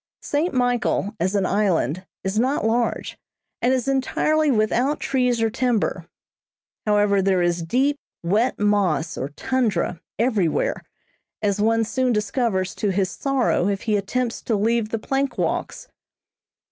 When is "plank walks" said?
14.97-15.87